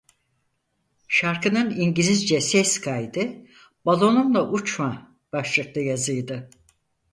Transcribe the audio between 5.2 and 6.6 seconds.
başlıklı yazıydı.